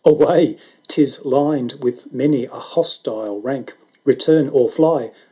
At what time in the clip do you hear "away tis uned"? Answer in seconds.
0.03-1.79